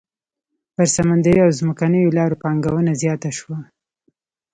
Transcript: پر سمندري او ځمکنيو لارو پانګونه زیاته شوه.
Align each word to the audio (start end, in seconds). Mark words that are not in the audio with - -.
پر 0.75 0.87
سمندري 0.95 1.39
او 1.45 1.51
ځمکنيو 1.59 2.15
لارو 2.17 2.39
پانګونه 2.43 2.91
زیاته 3.01 3.29
شوه. 3.37 3.57